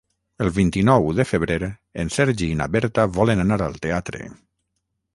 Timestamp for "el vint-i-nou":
0.45-1.05